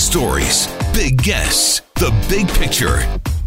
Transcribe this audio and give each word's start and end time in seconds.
stories, 0.00 0.66
big 0.94 1.22
guests, 1.22 1.82
the 1.96 2.10
big 2.28 2.48
picture. 2.48 2.98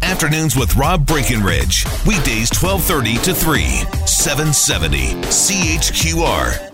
Afternoons 0.02 0.56
with 0.56 0.76
Rob 0.76 1.06
Breckenridge. 1.06 1.84
Weekdays 2.06 2.50
1230 2.54 3.16
to 3.24 3.34
3, 3.34 3.62
770 4.06 5.14
CHQR. 5.24 6.70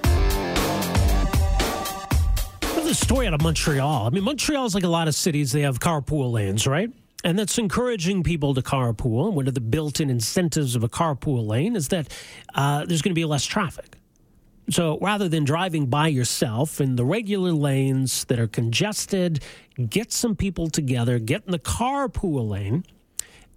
The 2.85 2.95
story 2.95 3.27
out 3.27 3.35
of 3.35 3.43
Montreal. 3.43 4.07
I 4.07 4.11
mean, 4.11 4.25
Montreal 4.25 4.67
is 4.67 4.75
like 4.75 4.85
a 4.85 4.89
lot 4.89 5.09
of 5.09 5.15
cities. 5.15 5.53
They 5.53 5.63
have 5.63 5.79
carpool 5.79 6.33
lanes, 6.33 6.67
right? 6.67 6.91
And 7.23 7.39
that's 7.39 7.57
encouraging 7.57 8.23
people 8.23 8.55
to 8.55 8.63
carpool. 8.63 9.33
One 9.33 9.47
of 9.47 9.55
the 9.55 9.61
built 9.61 10.01
in 10.01 10.11
incentives 10.11 10.75
of 10.75 10.83
a 10.83 10.89
carpool 10.89 11.47
lane 11.47 11.77
is 11.77 11.89
that 11.89 12.09
uh, 12.55 12.85
there's 12.85 13.01
going 13.01 13.13
to 13.13 13.19
be 13.19 13.25
less 13.25 13.47
traffic. 13.47 14.00
So 14.71 14.99
rather 15.01 15.29
than 15.29 15.45
driving 15.45 15.87
by 15.87 16.09
yourself 16.09 16.81
in 16.81 16.95
the 16.95 17.05
regular 17.05 17.53
lanes 17.53 18.25
that 18.27 18.39
are 18.39 18.47
congested, 18.47 19.43
get 19.89 20.13
some 20.13 20.37
people 20.37 20.71
together, 20.71 21.19
get 21.19 21.43
in 21.45 21.51
the 21.51 21.59
carpool 21.59 22.49
lane, 22.49 22.85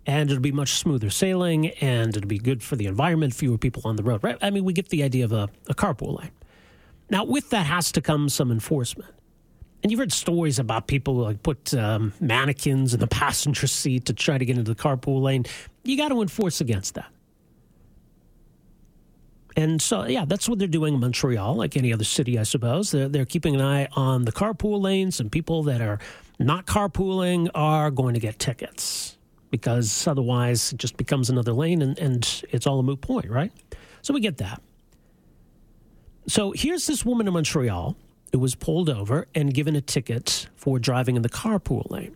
and 0.07 0.29
it'll 0.31 0.41
be 0.41 0.51
much 0.51 0.73
smoother 0.73 1.11
sailing 1.11 1.69
and 1.81 2.17
it'll 2.17 2.27
be 2.27 2.39
good 2.39 2.63
for 2.63 2.75
the 2.75 2.87
environment, 2.87 3.33
fewer 3.33 3.59
people 3.59 3.83
on 3.85 3.95
the 3.95 4.03
road, 4.03 4.23
right? 4.23 4.37
I 4.41 4.49
mean, 4.49 4.65
we 4.65 4.73
get 4.73 4.89
the 4.89 5.03
idea 5.03 5.23
of 5.23 5.31
a, 5.31 5.49
a 5.69 5.75
carpool 5.75 6.19
lane. 6.19 6.31
Now, 7.09 7.25
with 7.25 7.51
that 7.51 7.67
has 7.67 7.91
to 7.91 8.01
come 8.01 8.27
some 8.27 8.51
enforcement. 8.51 9.13
And 9.83 9.91
you've 9.91 9.99
heard 9.99 10.13
stories 10.13 10.57
about 10.57 10.87
people 10.87 11.15
who 11.15 11.21
like 11.23 11.43
put 11.43 11.73
um, 11.75 12.13
mannequins 12.21 12.93
in 12.93 12.99
the 12.99 13.07
passenger 13.07 13.67
seat 13.67 14.05
to 14.05 14.13
try 14.13 14.37
to 14.37 14.45
get 14.45 14.57
into 14.57 14.73
the 14.73 14.81
carpool 14.81 15.21
lane. 15.21 15.45
You 15.83 15.95
got 15.95 16.09
to 16.09 16.21
enforce 16.21 16.59
against 16.59 16.95
that. 16.95 17.12
And 19.55 19.81
so, 19.81 20.05
yeah, 20.05 20.25
that's 20.25 20.49
what 20.49 20.57
they're 20.57 20.67
doing 20.67 20.95
in 20.95 20.99
Montreal, 20.99 21.55
like 21.55 21.77
any 21.77 21.93
other 21.93 22.03
city, 22.03 22.39
I 22.39 22.43
suppose. 22.43 22.91
They're, 22.91 23.07
they're 23.07 23.25
keeping 23.25 23.55
an 23.55 23.61
eye 23.61 23.87
on 23.95 24.25
the 24.25 24.31
carpool 24.31 24.81
lanes, 24.81 25.19
and 25.19 25.31
people 25.31 25.63
that 25.63 25.81
are 25.81 25.99
not 26.39 26.65
carpooling 26.65 27.49
are 27.53 27.91
going 27.91 28.15
to 28.15 28.19
get 28.19 28.39
tickets 28.39 29.17
because 29.53 30.07
otherwise 30.07 30.73
it 30.73 30.79
just 30.79 30.97
becomes 30.97 31.29
another 31.29 31.53
lane 31.53 31.83
and, 31.83 31.99
and 31.99 32.43
it's 32.49 32.65
all 32.65 32.79
a 32.79 32.83
moot 32.83 33.01
point, 33.01 33.29
right? 33.29 33.51
So 34.01 34.11
we 34.11 34.19
get 34.19 34.37
that. 34.37 34.63
So 36.27 36.53
here's 36.53 36.87
this 36.87 37.05
woman 37.05 37.27
in 37.27 37.33
Montreal 37.33 37.95
who 38.31 38.39
was 38.39 38.55
pulled 38.55 38.89
over 38.89 39.27
and 39.35 39.53
given 39.53 39.75
a 39.75 39.81
ticket 39.81 40.47
for 40.55 40.79
driving 40.79 41.15
in 41.15 41.21
the 41.21 41.29
carpool 41.29 41.87
lane. 41.91 42.15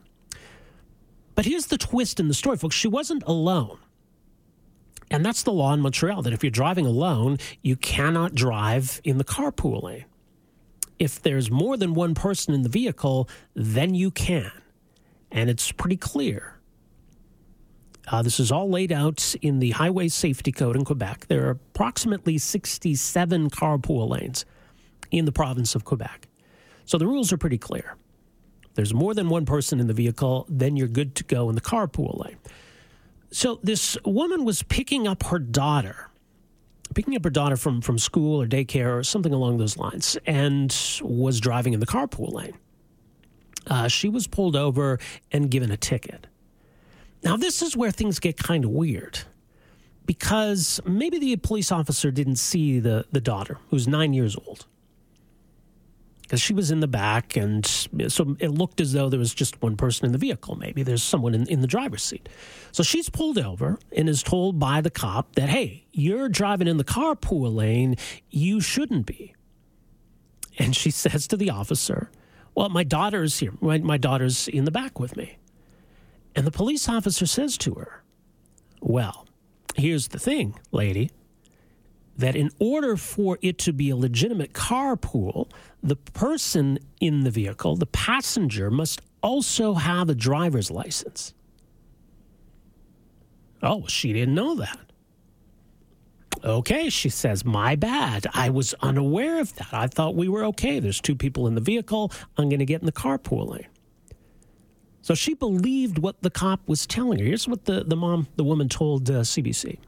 But 1.35 1.45
here's 1.45 1.67
the 1.67 1.77
twist 1.77 2.19
in 2.19 2.27
the 2.27 2.33
story, 2.33 2.57
folks. 2.57 2.75
She 2.75 2.87
wasn't 2.87 3.21
alone. 3.27 3.77
And 5.09 5.25
that's 5.25 5.43
the 5.43 5.53
law 5.53 5.73
in 5.73 5.79
Montreal 5.79 6.21
that 6.23 6.33
if 6.33 6.43
you're 6.43 6.51
driving 6.51 6.85
alone, 6.85 7.37
you 7.61 7.75
cannot 7.75 8.35
drive 8.35 9.01
in 9.03 9.17
the 9.17 9.23
carpool 9.23 9.83
lane. 9.83 10.05
If 10.99 11.21
there's 11.21 11.49
more 11.51 11.77
than 11.77 11.93
one 11.93 12.15
person 12.15 12.53
in 12.53 12.63
the 12.63 12.69
vehicle, 12.69 13.29
then 13.53 13.93
you 13.93 14.11
can. 14.11 14.51
And 15.31 15.49
it's 15.49 15.71
pretty 15.71 15.97
clear. 15.97 16.55
Uh, 18.09 18.21
this 18.21 18.39
is 18.39 18.51
all 18.51 18.69
laid 18.69 18.91
out 18.91 19.35
in 19.41 19.59
the 19.59 19.71
Highway 19.71 20.07
Safety 20.07 20.51
Code 20.51 20.75
in 20.75 20.85
Quebec. 20.85 21.27
There 21.27 21.47
are 21.47 21.51
approximately 21.51 22.37
67 22.37 23.49
carpool 23.49 24.09
lanes 24.09 24.45
in 25.11 25.25
the 25.25 25.31
province 25.31 25.75
of 25.75 25.83
Quebec. 25.83 26.27
So 26.85 26.97
the 26.97 27.05
rules 27.05 27.33
are 27.33 27.37
pretty 27.37 27.57
clear. 27.57 27.95
If 28.63 28.75
there's 28.75 28.93
more 28.93 29.13
than 29.13 29.27
one 29.27 29.45
person 29.45 29.79
in 29.79 29.87
the 29.87 29.93
vehicle, 29.93 30.45
then 30.47 30.77
you're 30.77 30.87
good 30.87 31.15
to 31.15 31.23
go 31.25 31.49
in 31.49 31.55
the 31.55 31.61
carpool 31.61 32.23
lane. 32.23 32.37
So 33.31 33.59
this 33.61 33.97
woman 34.05 34.45
was 34.45 34.63
picking 34.63 35.07
up 35.07 35.23
her 35.23 35.39
daughter, 35.39 36.09
picking 36.95 37.15
up 37.15 37.23
her 37.23 37.29
daughter 37.29 37.57
from, 37.57 37.81
from 37.81 37.97
school 37.97 38.41
or 38.41 38.47
daycare 38.47 38.97
or 38.97 39.03
something 39.03 39.33
along 39.33 39.57
those 39.57 39.77
lines, 39.77 40.17
and 40.25 40.75
was 41.01 41.39
driving 41.39 41.73
in 41.73 41.79
the 41.79 41.85
carpool 41.85 42.33
lane. 42.33 42.57
Uh, 43.67 43.87
she 43.87 44.07
was 44.07 44.27
pulled 44.27 44.55
over 44.55 44.97
and 45.31 45.51
given 45.51 45.71
a 45.71 45.77
ticket. 45.77 46.27
Now, 47.23 47.35
this 47.35 47.61
is 47.61 47.75
where 47.75 47.91
things 47.91 48.19
get 48.19 48.37
kind 48.37 48.63
of 48.63 48.71
weird 48.71 49.19
because 50.05 50.79
maybe 50.85 51.19
the 51.19 51.35
police 51.35 51.71
officer 51.71 52.11
didn't 52.11 52.37
see 52.37 52.79
the, 52.79 53.05
the 53.11 53.19
daughter, 53.19 53.57
who's 53.69 53.87
nine 53.87 54.13
years 54.13 54.37
old 54.37 54.65
because 56.27 56.41
she 56.41 56.53
was 56.53 56.71
in 56.71 56.81
the 56.81 56.89
back, 56.89 57.37
and 57.37 57.65
so 57.65 58.35
it 58.39 58.49
looked 58.49 58.81
as 58.81 58.91
though 58.91 59.07
there 59.07 59.17
was 59.17 59.33
just 59.33 59.61
one 59.61 59.77
person 59.77 60.05
in 60.05 60.11
the 60.11 60.17
vehicle. 60.17 60.55
Maybe 60.55 60.83
there's 60.83 61.01
someone 61.01 61.33
in, 61.33 61.47
in 61.47 61.61
the 61.61 61.67
driver's 61.67 62.03
seat. 62.03 62.27
So 62.73 62.83
she's 62.83 63.09
pulled 63.09 63.37
over 63.37 63.79
and 63.95 64.09
is 64.09 64.23
told 64.23 64.59
by 64.59 64.81
the 64.81 64.89
cop 64.89 65.35
that, 65.35 65.47
hey, 65.47 65.85
you're 65.93 66.27
driving 66.27 66.67
in 66.67 66.75
the 66.75 66.83
carpool 66.83 67.55
lane. 67.55 67.95
You 68.29 68.59
shouldn't 68.59 69.05
be. 69.05 69.35
And 70.59 70.75
she 70.75 70.91
says 70.91 71.27
to 71.27 71.37
the 71.37 71.49
officer, 71.49 72.11
well, 72.55 72.67
my 72.67 72.83
daughter's 72.83 73.39
here. 73.39 73.53
My, 73.61 73.77
my 73.77 73.97
daughter's 73.97 74.49
in 74.49 74.65
the 74.65 74.71
back 74.71 74.99
with 74.99 75.15
me. 75.15 75.37
And 76.35 76.45
the 76.45 76.51
police 76.51 76.89
officer 76.89 77.25
says 77.25 77.57
to 77.59 77.75
her, 77.75 78.03
well, 78.81 79.25
here's 79.75 80.09
the 80.09 80.19
thing, 80.19 80.59
lady 80.73 81.09
that 82.17 82.35
in 82.35 82.49
order 82.59 82.97
for 82.97 83.37
it 83.41 83.57
to 83.59 83.73
be 83.73 83.89
a 83.89 83.95
legitimate 83.95 84.53
carpool, 84.53 85.49
the 85.83 85.95
person 85.95 86.79
in 86.99 87.23
the 87.23 87.31
vehicle, 87.31 87.75
the 87.75 87.85
passenger, 87.85 88.71
must 88.71 89.01
also 89.21 89.75
have 89.75 90.09
a 90.09 90.15
driver's 90.15 90.71
license. 90.71 91.33
Oh, 93.61 93.85
she 93.87 94.13
didn't 94.13 94.35
know 94.35 94.55
that. 94.55 94.79
Okay, 96.43 96.89
she 96.89 97.09
says, 97.09 97.43
my 97.43 97.75
bad. 97.75 98.27
I 98.33 98.49
was 98.49 98.75
unaware 98.81 99.39
of 99.39 99.55
that. 99.55 99.73
I 99.73 99.87
thought 99.87 100.15
we 100.15 100.27
were 100.27 100.45
okay. 100.45 100.79
There's 100.79 101.01
two 101.01 101.15
people 101.15 101.47
in 101.47 101.55
the 101.55 101.61
vehicle. 101.61 102.11
I'm 102.37 102.49
going 102.49 102.59
to 102.59 102.65
get 102.65 102.81
in 102.81 102.85
the 102.85 102.91
carpool 102.91 103.49
lane. 103.49 103.67
So 105.01 105.15
she 105.15 105.33
believed 105.33 105.97
what 105.97 106.21
the 106.21 106.29
cop 106.29 106.67
was 106.67 106.85
telling 106.85 107.19
her. 107.19 107.25
Here's 107.25 107.47
what 107.47 107.65
the, 107.65 107.83
the 107.83 107.95
mom, 107.95 108.27
the 108.35 108.43
woman 108.43 108.69
told 108.69 109.09
uh, 109.09 109.21
CBC. 109.21 109.79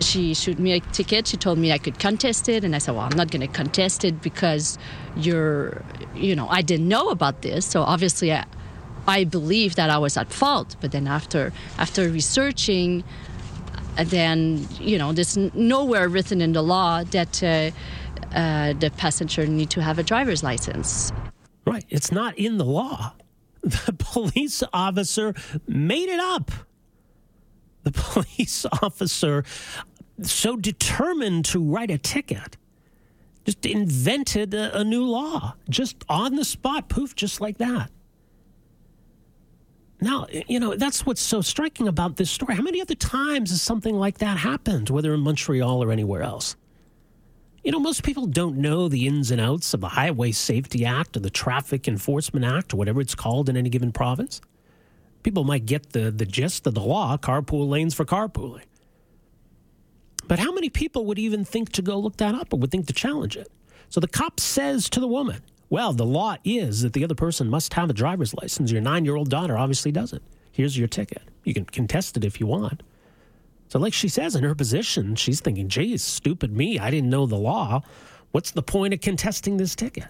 She 0.00 0.34
showed 0.34 0.58
me 0.58 0.72
a 0.72 0.80
ticket. 0.80 1.26
She 1.26 1.36
told 1.36 1.58
me 1.58 1.72
I 1.72 1.78
could 1.78 1.98
contest 1.98 2.48
it, 2.48 2.64
and 2.64 2.74
I 2.74 2.78
said, 2.78 2.94
"Well, 2.94 3.04
I'm 3.04 3.16
not 3.16 3.30
going 3.30 3.40
to 3.40 3.52
contest 3.52 4.04
it 4.04 4.22
because 4.22 4.78
you're, 5.16 5.82
you 6.14 6.36
know, 6.36 6.48
I 6.48 6.62
didn't 6.62 6.88
know 6.88 7.08
about 7.10 7.42
this. 7.42 7.66
So 7.66 7.82
obviously, 7.82 8.32
I, 8.32 8.44
I 9.06 9.24
believe 9.24 9.74
that 9.74 9.90
I 9.90 9.98
was 9.98 10.16
at 10.16 10.32
fault. 10.32 10.76
But 10.80 10.92
then 10.92 11.06
after 11.08 11.52
after 11.78 12.08
researching, 12.08 13.02
then 13.96 14.66
you 14.80 14.98
know, 14.98 15.12
there's 15.12 15.36
nowhere 15.36 16.08
written 16.08 16.40
in 16.40 16.52
the 16.52 16.62
law 16.62 17.02
that 17.04 17.42
uh, 17.42 17.70
uh, 18.34 18.74
the 18.74 18.90
passenger 18.96 19.46
need 19.46 19.70
to 19.70 19.82
have 19.82 19.98
a 19.98 20.02
driver's 20.02 20.42
license. 20.42 21.12
Right. 21.66 21.84
It's 21.88 22.12
not 22.12 22.38
in 22.38 22.58
the 22.58 22.64
law. 22.64 23.14
The 23.60 23.92
police 23.92 24.62
officer 24.72 25.34
made 25.66 26.08
it 26.08 26.20
up 26.20 26.52
the 27.84 27.92
police 27.92 28.66
officer 28.82 29.44
so 30.22 30.56
determined 30.56 31.44
to 31.46 31.62
write 31.62 31.90
a 31.90 31.98
ticket 31.98 32.56
just 33.44 33.64
invented 33.64 34.52
a, 34.52 34.78
a, 34.80 34.84
new 34.84 35.04
law 35.04 35.54
just 35.70 36.04
on 36.06 36.36
the 36.36 36.44
spot 36.44 36.90
poof 36.90 37.14
just 37.14 37.40
like 37.40 37.56
that. 37.58 37.90
Now 40.00 40.26
you 40.30 40.60
know 40.60 40.74
that's 40.74 41.06
what's 41.06 41.22
so 41.22 41.40
striking 41.40 41.88
about 41.88 42.16
this 42.16 42.30
story. 42.30 42.54
How 42.54 42.62
many 42.62 42.82
other 42.82 42.94
times 42.94 43.50
has 43.50 43.62
something 43.62 43.94
like 43.94 44.18
that 44.18 44.36
happened 44.38 44.90
whether 44.90 45.14
in 45.14 45.20
montreal 45.20 45.82
or 45.82 45.90
anywhere 45.90 46.22
else? 46.22 46.56
You 47.64 47.72
know 47.72 47.80
most 47.80 48.02
people 48.02 48.26
don't 48.26 48.58
know 48.58 48.88
the 48.88 49.06
ins 49.06 49.30
and 49.30 49.40
outs 49.40 49.72
of 49.72 49.80
the 49.80 49.88
highway 49.88 50.32
safety 50.32 50.84
act 50.84 51.16
or 51.16 51.20
the 51.20 51.30
traffic 51.30 51.88
enforcement 51.88 52.44
act 52.44 52.74
or 52.74 52.76
whatever 52.76 53.00
it's 53.00 53.14
called 53.14 53.48
in 53.48 53.56
any 53.56 53.70
given 53.70 53.92
province. 53.92 54.42
People 55.22 55.44
might 55.44 55.66
get 55.66 55.92
the, 55.92 56.10
the 56.10 56.26
gist 56.26 56.66
of 56.66 56.74
the 56.74 56.80
law 56.80 57.16
carpool 57.16 57.68
lanes 57.68 57.94
for 57.94 58.04
carpooling. 58.04 58.64
But 60.28 60.38
how 60.38 60.52
many 60.52 60.68
people 60.68 61.06
would 61.06 61.18
even 61.18 61.44
think 61.44 61.72
to 61.72 61.82
go 61.82 61.98
look 61.98 62.18
that 62.18 62.34
up 62.34 62.52
or 62.52 62.58
would 62.60 62.70
think 62.70 62.86
to 62.86 62.92
challenge 62.92 63.36
it? 63.36 63.50
So 63.88 63.98
the 63.98 64.08
cop 64.08 64.38
says 64.38 64.88
to 64.90 65.00
the 65.00 65.08
woman, 65.08 65.42
Well, 65.70 65.92
the 65.92 66.04
law 66.04 66.36
is 66.44 66.82
that 66.82 66.92
the 66.92 67.02
other 67.02 67.14
person 67.14 67.48
must 67.48 67.74
have 67.74 67.90
a 67.90 67.94
driver's 67.94 68.34
license. 68.34 68.70
Your 68.70 68.82
nine 68.82 69.04
year 69.04 69.16
old 69.16 69.30
daughter 69.30 69.56
obviously 69.56 69.90
doesn't. 69.90 70.22
Here's 70.52 70.76
your 70.76 70.88
ticket. 70.88 71.22
You 71.44 71.54
can 71.54 71.64
contest 71.64 72.16
it 72.16 72.24
if 72.24 72.40
you 72.40 72.46
want. 72.46 72.82
So, 73.68 73.78
like 73.78 73.94
she 73.94 74.08
says, 74.08 74.34
in 74.34 74.44
her 74.44 74.54
position, 74.54 75.14
she's 75.14 75.40
thinking, 75.40 75.68
geez, 75.68 76.02
stupid 76.02 76.56
me. 76.56 76.78
I 76.78 76.90
didn't 76.90 77.10
know 77.10 77.26
the 77.26 77.36
law. 77.36 77.82
What's 78.30 78.50
the 78.50 78.62
point 78.62 78.94
of 78.94 79.00
contesting 79.00 79.56
this 79.56 79.74
ticket? 79.74 80.06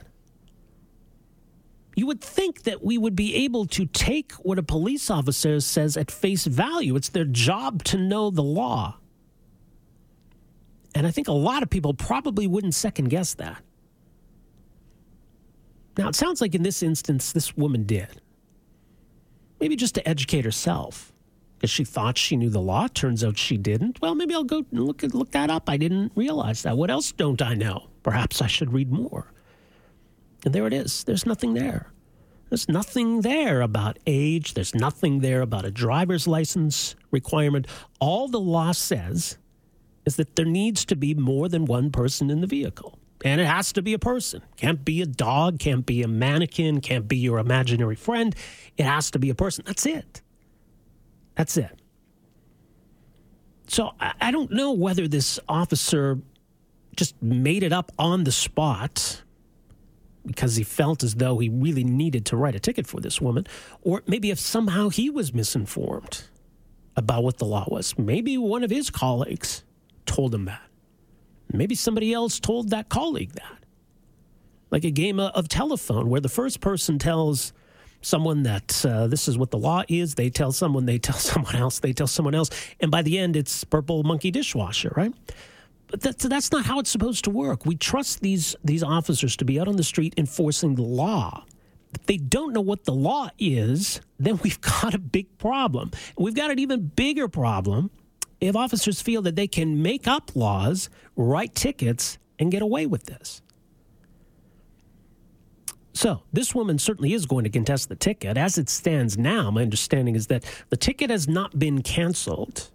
you 1.99 2.07
would 2.07 2.21
think 2.21 2.63
that 2.63 2.85
we 2.85 2.97
would 2.97 3.17
be 3.17 3.35
able 3.35 3.67
to 3.67 3.85
take 3.85 4.31
what 4.35 4.57
a 4.57 4.63
police 4.63 5.11
officer 5.11 5.59
says 5.59 5.97
at 5.97 6.13
face 6.13 6.45
value. 6.45 6.95
It's 6.95 7.09
their 7.09 7.25
job 7.25 7.83
to 7.85 7.99
know 7.99 8.31
the 8.31 8.43
law. 8.43 8.99
And 10.95 11.07
I 11.07 11.11
think 11.11 11.29
a 11.29 11.33
lot 11.33 11.63
of 11.63 11.71
people 11.71 11.95
probably 11.95 12.47
wouldn't 12.47 12.75
second 12.75 13.09
guess 13.09 13.35
that. 13.35 13.63
Now, 15.97 16.09
it 16.09 16.15
sounds 16.15 16.41
like 16.41 16.55
in 16.55 16.63
this 16.63 16.83
instance, 16.83 17.33
this 17.33 17.57
woman 17.57 17.85
did. 17.85 18.21
Maybe 19.61 19.75
just 19.75 19.97
to 19.97 20.09
educate 20.09 20.45
herself 20.45 21.13
because 21.59 21.71
she 21.71 21.85
thought 21.85 22.17
she 22.17 22.37
knew 22.37 22.51
the 22.51 22.61
law. 22.61 22.87
Turns 22.87 23.25
out 23.25 23.37
she 23.37 23.57
didn't. 23.57 24.01
Well, 24.01 24.15
maybe 24.15 24.33
I'll 24.33 24.45
go 24.45 24.65
look, 24.71 25.03
look 25.03 25.33
that 25.33 25.51
up. 25.51 25.69
I 25.69 25.77
didn't 25.77 26.13
realize 26.15 26.63
that. 26.63 26.77
What 26.77 26.91
else 26.91 27.11
don't 27.11 27.43
I 27.43 27.55
know? 27.55 27.89
Perhaps 28.05 28.41
I 28.41 28.47
should 28.47 28.73
read 28.73 28.93
more. 28.93 29.33
And 30.45 30.55
there 30.55 30.69
it 30.69 30.73
is. 30.73 31.03
There's 31.03 31.27
nothing 31.27 31.55
there. 31.55 31.93
There's 32.49 32.69
nothing 32.69 33.23
there 33.23 33.61
about 33.61 33.99
age. 34.07 34.55
There's 34.55 34.75
nothing 34.75 35.19
there 35.19 35.43
about 35.43 35.65
a 35.65 35.71
driver's 35.71 36.29
license 36.29 36.95
requirement. 37.11 37.67
All 37.99 38.29
the 38.29 38.41
law 38.41 38.71
says 38.73 39.37
is 40.09 40.17
that 40.17 40.37
there 40.37 40.47
needs 40.47 40.87
to 40.87 40.97
be 40.97 41.13
more 41.13 41.51
than 41.51 41.67
one 41.67 41.91
person 41.91 42.31
in 42.31 42.41
the 42.41 42.47
vehicle. 42.47 42.99
And 43.25 43.43
it 43.43 43.45
has 43.47 43.73
to 43.75 43.83
be 43.83 43.93
a 43.93 43.99
person. 43.99 44.41
Can't 44.57 44.83
be 44.83 45.03
a 45.03 45.07
dog, 45.07 45.59
can't 45.59 45.85
be 45.85 46.03
a 46.03 46.09
mannequin, 46.09 46.81
can't 46.81 47.07
be 47.07 47.19
your 47.19 47.39
imaginary 47.39 47.95
friend. 47.95 48.35
It 48.79 48.85
has 48.85 49.11
to 49.11 49.19
be 49.19 49.29
a 49.29 49.35
person. 49.35 49.65
That's 49.67 49.85
it. 49.85 50.23
That's 51.35 51.59
it. 51.59 51.79
So 53.67 53.93
I 54.01 54.31
don't 54.31 54.51
know 54.51 54.73
whether 54.73 55.07
this 55.07 55.39
officer 55.47 56.19
just 56.97 57.21
made 57.23 57.63
it 57.63 57.73
up 57.73 57.93
on 57.99 58.25
the 58.25 58.33
spot 58.33 59.23
because 60.25 60.57
he 60.57 60.65
felt 60.65 61.03
as 61.03 61.17
though 61.17 61.39
he 61.39 61.51
really 61.51 61.85
needed 61.85 62.25
to 62.27 62.37
write 62.37 62.55
a 62.55 62.61
ticket 62.61 62.87
for 62.87 62.99
this 63.01 63.21
woman, 63.21 63.47
or 63.83 64.03
maybe 64.07 64.31
if 64.31 64.39
somehow 64.39 64.89
he 64.89 65.11
was 65.11 65.35
misinformed 65.35 66.25
about 66.97 67.23
what 67.23 67.37
the 67.37 67.45
law 67.45 67.67
was. 67.69 67.97
Maybe 67.99 68.39
one 68.39 68.65
of 68.65 68.71
his 68.71 68.89
colleagues 68.91 69.65
told 70.09 70.35
him 70.35 70.47
that. 70.47 70.63
Maybe 71.53 71.75
somebody 71.75 72.13
else 72.13 72.41
told 72.41 72.71
that 72.71 72.89
colleague 72.89 73.33
that. 73.33 73.59
Like 74.71 74.85
a 74.85 74.91
game 74.91 75.21
of 75.21 75.49
telephone 75.49 76.11
where 76.11 76.21
the 76.21 76.29
first 76.29 76.61
person 76.61 76.99
tells 76.99 77.53
someone 78.01 78.43
that 78.43 78.85
uh, 78.85 79.07
this 79.07 79.29
is 79.29 79.39
what 79.39 79.51
the 79.51 79.59
law 79.59 79.83
is, 79.89 80.15
they 80.15 80.31
tell 80.31 80.53
someone, 80.53 80.87
they 80.87 80.99
tell 80.99 81.17
someone 81.19 81.57
else, 81.57 81.81
they 81.81 81.93
tell 81.93 82.07
someone 82.07 82.35
else, 82.35 82.51
and 82.81 82.91
by 82.91 83.03
the 83.03 83.19
end 83.19 83.37
it's 83.37 83.65
purple 83.65 84.03
monkey 84.03 84.31
dishwasher, 84.31 84.93
right? 84.97 85.13
But 85.89 86.03
that's, 86.03 86.25
that's 86.25 86.53
not 86.53 86.67
how 86.67 86.81
it's 86.81 86.91
supposed 86.91 87.25
to 87.25 87.31
work. 87.31 87.65
We 87.65 87.75
trust 87.77 88.21
these, 88.21 88.55
these 88.63 88.83
officers 88.83 89.37
to 89.39 89.45
be 89.45 89.59
out 89.59 89.69
on 89.69 89.77
the 89.77 89.85
street 89.85 90.15
enforcing 90.19 90.75
the 90.75 90.83
law. 90.83 91.45
If 91.95 92.05
they 92.05 92.19
don't 92.19 92.53
know 92.53 92.61
what 92.61 92.85
the 92.85 92.93
law 92.93 93.31
is, 93.39 94.03
then 94.19 94.39
we've 94.43 94.61
got 94.83 94.95
a 94.95 94.99
big 94.99 95.39
problem. 95.39 95.93
We've 96.19 96.35
got 96.35 96.51
an 96.51 96.59
even 96.59 96.89
bigger 96.89 97.27
problem 97.27 97.91
if 98.41 98.55
officers 98.55 99.03
feel 99.03 99.23
that 99.23 99.37
they 99.37 99.49
can 99.49 99.83
make 99.83 100.07
up 100.07 100.35
laws, 100.35 100.89
write 101.17 101.55
tickets, 101.55 102.19
and 102.39 102.53
get 102.53 102.63
away 102.63 102.87
with 102.87 103.05
this. 103.05 103.43
So, 105.93 106.23
this 106.33 106.55
woman 106.55 106.79
certainly 106.79 107.13
is 107.13 107.27
going 107.27 107.43
to 107.43 107.51
contest 107.51 107.89
the 107.89 107.97
ticket. 107.97 108.37
As 108.37 108.57
it 108.57 108.69
stands 108.69 109.19
now, 109.19 109.51
my 109.51 109.63
understanding 109.63 110.15
is 110.15 110.29
that 110.29 110.45
the 110.71 110.77
ticket 110.77 111.11
has 111.11 111.27
not 111.27 111.59
been 111.59 111.83
canceled. 111.83 112.71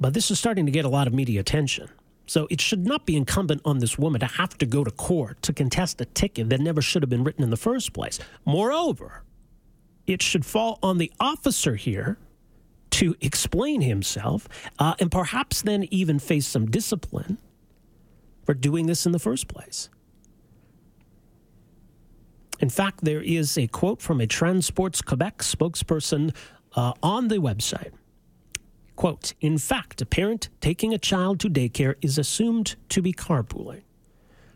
But 0.00 0.14
this 0.14 0.30
is 0.30 0.38
starting 0.38 0.64
to 0.64 0.72
get 0.72 0.86
a 0.86 0.88
lot 0.88 1.06
of 1.06 1.12
media 1.12 1.40
attention. 1.40 1.90
So, 2.26 2.48
it 2.50 2.62
should 2.62 2.86
not 2.86 3.04
be 3.04 3.16
incumbent 3.16 3.60
on 3.66 3.80
this 3.80 3.98
woman 3.98 4.20
to 4.20 4.26
have 4.26 4.56
to 4.56 4.64
go 4.64 4.82
to 4.82 4.90
court 4.90 5.42
to 5.42 5.52
contest 5.52 6.00
a 6.00 6.06
ticket 6.06 6.48
that 6.48 6.60
never 6.60 6.80
should 6.80 7.02
have 7.02 7.10
been 7.10 7.22
written 7.22 7.44
in 7.44 7.50
the 7.50 7.56
first 7.58 7.92
place. 7.92 8.18
Moreover, 8.46 9.22
it 10.06 10.22
should 10.22 10.46
fall 10.46 10.78
on 10.82 10.96
the 10.96 11.12
officer 11.20 11.76
here 11.76 12.16
to 12.96 13.14
explain 13.20 13.82
himself 13.82 14.48
uh, 14.78 14.94
and 14.98 15.12
perhaps 15.12 15.60
then 15.60 15.86
even 15.90 16.18
face 16.18 16.46
some 16.46 16.64
discipline 16.64 17.36
for 18.46 18.54
doing 18.54 18.86
this 18.86 19.04
in 19.04 19.12
the 19.12 19.18
first 19.18 19.48
place. 19.48 19.90
In 22.58 22.70
fact, 22.70 23.04
there 23.04 23.20
is 23.20 23.58
a 23.58 23.66
quote 23.66 24.00
from 24.00 24.18
a 24.18 24.26
Transports 24.26 25.02
Quebec 25.02 25.38
spokesperson 25.38 26.34
uh, 26.74 26.94
on 27.02 27.28
the 27.28 27.36
website. 27.36 27.92
Quote, 28.94 29.34
in 29.42 29.58
fact, 29.58 30.00
a 30.00 30.06
parent 30.06 30.48
taking 30.62 30.94
a 30.94 30.98
child 30.98 31.38
to 31.40 31.50
daycare 31.50 31.96
is 32.00 32.16
assumed 32.16 32.76
to 32.88 33.02
be 33.02 33.12
carpooling. 33.12 33.82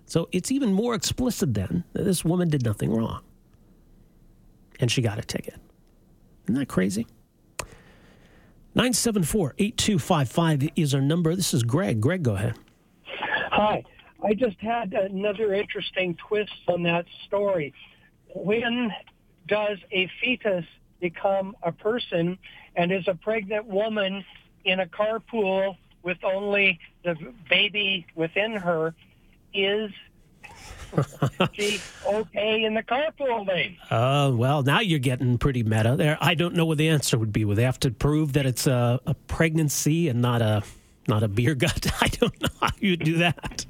So 0.07 0.31
it's 0.33 0.51
even 0.51 0.73
more 0.73 0.95
explicit 0.95 1.53
then 1.53 1.85
that 1.93 2.05
this 2.05 2.25
woman 2.25 2.49
did 2.49 2.65
nothing 2.65 2.91
wrong. 2.91 3.21
And 4.81 4.91
she 4.91 5.03
got 5.03 5.19
a 5.19 5.23
ticket. 5.23 5.61
Isn't 6.45 6.55
that 6.55 6.69
crazy? 6.69 7.07
974 8.75 9.55
8255 9.59 10.71
is 10.77 10.95
our 10.95 11.01
number. 11.01 11.35
This 11.35 11.53
is 11.53 11.65
Greg. 11.65 12.01
Greg, 12.01 12.23
go 12.23 12.35
ahead. 12.35 12.55
Hi. 13.51 13.85
I 14.23 14.35
just 14.35 14.61
had 14.61 14.93
another 14.93 15.55
interesting 15.55 16.17
twist 16.29 16.53
on 16.69 16.83
that 16.85 17.07
story. 17.27 17.73
When 18.35 18.93
does 19.49 19.79
a 19.91 20.09
fetus 20.21 20.65
become 21.01 21.57
a 21.63 21.73
person 21.73 22.39
and 22.77 22.93
is 22.93 23.09
a 23.09 23.15
pregnant 23.15 23.67
woman 23.67 24.25
in 24.65 24.81
a 24.81 24.87
carpool 24.87 25.77
with 26.03 26.19
only 26.23 26.79
the 27.05 27.17
baby 27.49 28.07
within 28.15 28.53
her 28.53 28.95
is 29.53 29.91
she 31.53 31.81
okay 32.07 32.65
in 32.65 32.75
the 32.75 32.83
carpool 32.83 33.47
lane? 33.47 33.77
Uh, 33.91 34.31
well, 34.35 34.63
now 34.63 34.81
you're 34.81 34.99
getting 34.99 35.39
pretty 35.39 35.63
meta 35.63 35.97
there. 35.97 36.19
I 36.21 36.35
don't 36.35 36.55
know 36.55 36.67
what 36.67 36.79
the 36.79 36.89
answer 36.89 37.19
would 37.19 37.33
be. 37.33 37.45
Would 37.45 37.57
they 37.57 37.65
have 37.65 37.81
to 37.81 37.91
prove 37.91 38.33
that 38.35 38.47
it's 38.47 38.67
a, 38.67 39.01
a 39.07 39.15
pregnancy 39.15 40.09
and 40.09 40.21
not 40.21 40.43
a 40.43 40.63
not 41.09 41.23
a 41.23 41.29
beer 41.29 41.55
gut? 41.55 41.87
I 42.01 42.09
don't 42.09 42.41
know 42.41 42.49
how 42.61 42.71
you'd 42.79 43.05
do 43.05 43.19
that. 43.19 43.67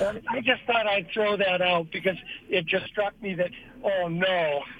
I 0.00 0.40
just 0.40 0.62
thought 0.66 0.86
I'd 0.86 1.08
throw 1.12 1.36
that 1.36 1.62
out 1.62 1.90
because 1.92 2.16
it 2.48 2.66
just 2.66 2.86
struck 2.86 3.20
me 3.22 3.34
that, 3.34 3.50
oh 3.82 4.08
no. 4.08 4.62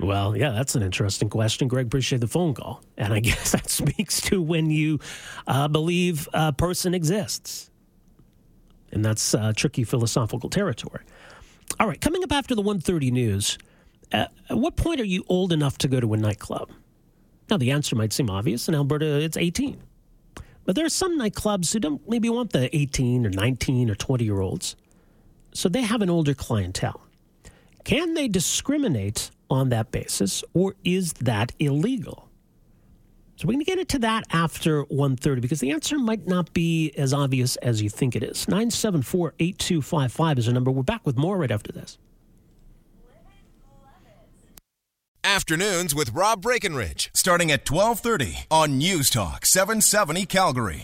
Well, 0.00 0.36
yeah, 0.36 0.50
that's 0.50 0.74
an 0.74 0.82
interesting 0.82 1.30
question. 1.30 1.68
Greg, 1.68 1.86
appreciate 1.86 2.20
the 2.20 2.26
phone 2.26 2.54
call. 2.54 2.82
And 2.98 3.14
I 3.14 3.20
guess 3.20 3.52
that 3.52 3.70
speaks 3.70 4.20
to 4.22 4.42
when 4.42 4.68
you 4.68 4.98
uh, 5.46 5.68
believe 5.68 6.28
a 6.32 6.52
person 6.52 6.92
exists 6.92 7.70
and 8.92 9.04
that's 9.04 9.34
uh, 9.34 9.52
tricky 9.54 9.84
philosophical 9.84 10.50
territory. 10.50 11.02
All 11.80 11.88
right, 11.88 12.00
coming 12.00 12.22
up 12.22 12.32
after 12.32 12.54
the 12.54 12.62
1:30 12.62 13.10
news, 13.10 13.58
uh, 14.12 14.26
at 14.48 14.56
what 14.56 14.76
point 14.76 15.00
are 15.00 15.04
you 15.04 15.24
old 15.28 15.52
enough 15.52 15.78
to 15.78 15.88
go 15.88 16.00
to 16.00 16.12
a 16.14 16.16
nightclub? 16.16 16.70
Now, 17.50 17.56
the 17.56 17.70
answer 17.70 17.96
might 17.96 18.12
seem 18.12 18.30
obvious. 18.30 18.68
In 18.68 18.74
Alberta, 18.74 19.20
it's 19.20 19.36
18. 19.36 19.78
But 20.64 20.76
there 20.76 20.86
are 20.86 20.90
some 20.90 21.18
nightclubs 21.18 21.72
who 21.72 21.80
don't 21.80 22.08
maybe 22.08 22.28
want 22.28 22.52
the 22.52 22.74
18 22.74 23.26
or 23.26 23.30
19 23.30 23.90
or 23.90 23.94
20 23.94 24.24
year 24.24 24.40
olds. 24.40 24.76
So 25.52 25.68
they 25.68 25.82
have 25.82 26.02
an 26.02 26.10
older 26.10 26.34
clientele. 26.34 27.00
Can 27.84 28.14
they 28.14 28.28
discriminate 28.28 29.30
on 29.50 29.68
that 29.70 29.90
basis, 29.90 30.44
or 30.54 30.76
is 30.84 31.12
that 31.14 31.52
illegal? 31.58 32.28
So 33.36 33.48
we're 33.48 33.54
going 33.54 33.64
to 33.64 33.70
get 33.70 33.78
into 33.78 33.98
that 34.00 34.24
after 34.30 34.84
1.30 34.84 35.40
because 35.40 35.60
the 35.60 35.70
answer 35.70 35.98
might 35.98 36.26
not 36.26 36.52
be 36.52 36.92
as 36.96 37.12
obvious 37.12 37.56
as 37.56 37.82
you 37.82 37.88
think 37.88 38.14
it 38.14 38.22
is. 38.22 38.46
974-8255 38.46 40.38
is 40.38 40.48
a 40.48 40.52
number. 40.52 40.70
We're 40.70 40.82
back 40.82 41.04
with 41.06 41.16
more 41.16 41.38
right 41.38 41.50
after 41.50 41.72
this. 41.72 41.98
Afternoons 45.24 45.94
with 45.94 46.12
Rob 46.14 46.42
Breckenridge, 46.42 47.10
starting 47.14 47.52
at 47.52 47.70
1230 47.70 48.46
on 48.50 48.76
News 48.76 49.08
Talk 49.08 49.46
770 49.46 50.26
Calgary. 50.26 50.80